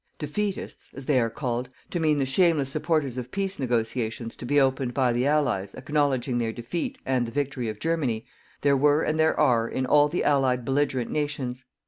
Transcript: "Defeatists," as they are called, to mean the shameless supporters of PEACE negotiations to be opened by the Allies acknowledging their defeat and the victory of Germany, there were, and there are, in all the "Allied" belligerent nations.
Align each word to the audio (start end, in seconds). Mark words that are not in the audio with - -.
"Defeatists," 0.17 0.89
as 0.95 1.05
they 1.05 1.19
are 1.19 1.29
called, 1.29 1.69
to 1.91 1.99
mean 1.99 2.17
the 2.17 2.25
shameless 2.25 2.71
supporters 2.71 3.17
of 3.17 3.29
PEACE 3.29 3.59
negotiations 3.59 4.35
to 4.37 4.47
be 4.47 4.59
opened 4.59 4.95
by 4.95 5.13
the 5.13 5.27
Allies 5.27 5.75
acknowledging 5.75 6.39
their 6.39 6.51
defeat 6.51 6.97
and 7.05 7.27
the 7.27 7.31
victory 7.31 7.69
of 7.69 7.77
Germany, 7.77 8.25
there 8.61 8.75
were, 8.75 9.03
and 9.03 9.19
there 9.19 9.39
are, 9.39 9.69
in 9.69 9.85
all 9.85 10.07
the 10.07 10.23
"Allied" 10.23 10.65
belligerent 10.65 11.11
nations. 11.11 11.65